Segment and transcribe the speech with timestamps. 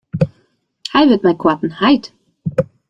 [0.93, 2.05] Hy wurdt mei koarten heit.